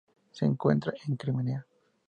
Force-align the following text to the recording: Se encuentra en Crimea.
Se 0.31 0.45
encuentra 0.45 0.93
en 1.07 1.15
Crimea. 1.15 1.67